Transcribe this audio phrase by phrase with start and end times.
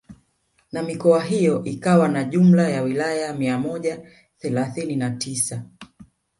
[0.71, 4.01] Na mikoa hiyo ikiwa na jumla ya wilaya mia moja
[4.37, 5.65] thelathini na tisa